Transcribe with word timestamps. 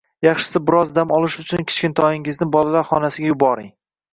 yaxshisi 0.27 0.61
bir 0.69 0.77
oz 0.77 0.93
dam 0.95 1.13
olish 1.17 1.37
uchun 1.43 1.65
kichkintoyingizni 1.73 2.51
bolalar 2.57 2.89
xonasiga 2.93 3.33
yuboring. 3.33 3.71